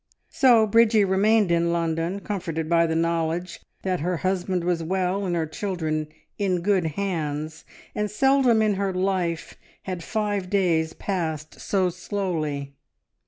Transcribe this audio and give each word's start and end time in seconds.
So 0.31 0.65
Bridgie 0.65 1.05
remained 1.05 1.51
in 1.51 1.71
London, 1.71 2.21
comforted 2.21 2.67
by 2.67 2.87
the 2.87 2.95
knowledge 2.95 3.59
that 3.83 3.99
her 3.99 4.17
husband 4.17 4.63
was 4.63 4.81
well 4.81 5.27
and 5.27 5.35
her 5.35 5.45
children 5.45 6.07
in 6.39 6.61
good 6.63 6.87
hands, 6.97 7.65
and 7.93 8.09
seldom 8.09 8.63
in 8.63 8.73
her 8.73 8.95
life 8.95 9.53
had 9.83 10.03
five 10.03 10.49
days 10.49 10.93
passed 10.93 11.59
so 11.59 11.89
slowly. 11.91 12.73